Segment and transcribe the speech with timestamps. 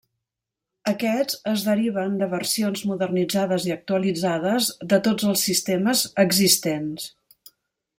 [0.91, 7.11] Aquests es deriven de versions modernitzades i actualitzades de tots els sistemes existents.